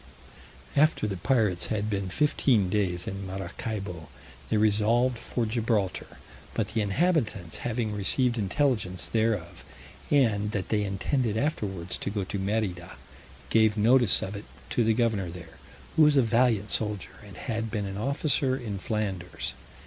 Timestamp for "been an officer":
17.69-18.57